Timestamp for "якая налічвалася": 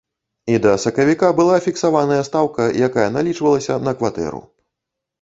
2.91-3.81